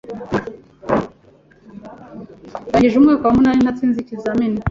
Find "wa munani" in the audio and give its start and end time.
3.25-3.61